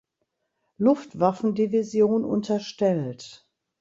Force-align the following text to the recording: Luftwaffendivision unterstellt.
Luftwaffendivision 0.79 2.25
unterstellt. 2.25 3.47